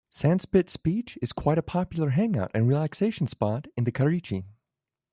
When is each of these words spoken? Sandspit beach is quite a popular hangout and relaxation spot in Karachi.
Sandspit 0.11 0.75
beach 0.81 1.15
is 1.21 1.31
quite 1.31 1.59
a 1.59 1.61
popular 1.61 2.09
hangout 2.09 2.49
and 2.55 2.67
relaxation 2.67 3.27
spot 3.27 3.67
in 3.77 3.85
Karachi. 3.85 4.45